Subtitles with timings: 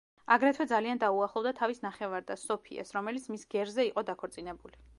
[0.35, 4.85] აგრეთვე ძალიან დაუახლოვდა თავის ნახევარ-დას, სოფიას, რომელიც მის გერზე იყო დაქორწინებული.